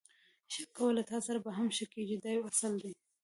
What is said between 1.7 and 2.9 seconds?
ښه کېږي دا یو اصل